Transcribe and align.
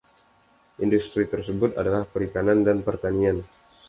Industri 0.85 1.23
tersebut 1.33 1.71
adalah 1.81 2.03
perikanan 2.13 2.59
dan 2.67 2.77
pertanian. 2.87 3.37